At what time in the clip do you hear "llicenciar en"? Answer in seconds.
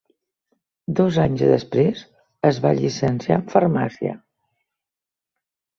2.81-3.47